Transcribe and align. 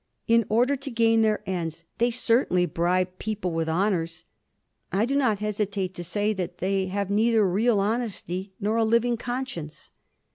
In 0.27 0.45
order 0.49 0.75
to 0.75 0.89
gain 0.89 1.21
their 1.21 1.43
ends, 1.45 1.83
they 1.99 2.09
certainly 2.09 2.65
bribe 2.65 3.19
people 3.19 3.51
with 3.51 3.69
honours. 3.69 4.25
I 4.91 5.05
do 5.05 5.15
not 5.15 5.37
hesitate 5.37 5.93
to 5.93 6.03
say 6.03 6.33
that 6.33 6.57
they 6.57 6.87
have 6.87 7.11
neither 7.11 7.47
real 7.47 7.79
honesty 7.79 8.51
nor 8.59 8.77
a 8.77 8.83
living 8.83 9.15
conscience. 9.15 9.91